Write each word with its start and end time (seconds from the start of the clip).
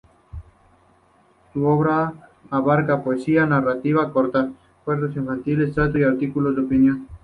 Su 1.53 1.63
obra 1.65 2.13
abarca 2.49 3.03
poesía, 3.03 3.45
narrativa 3.45 4.11
corta, 4.11 4.49
cuentos 4.83 5.15
infantiles, 5.15 5.75
teatro 5.75 5.99
y 5.99 6.03
artículos 6.05 6.55
de 6.55 6.61
opinión. 6.63 7.07